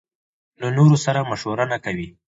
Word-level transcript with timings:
له 0.61 0.67
نورو 0.77 0.97
سره 1.05 1.19
مشوره 1.29 1.65
نکوي. 1.71 2.07